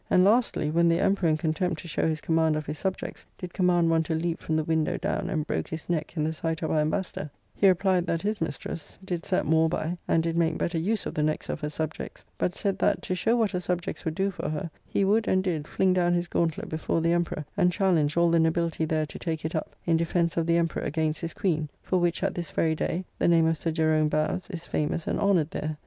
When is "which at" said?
21.99-22.33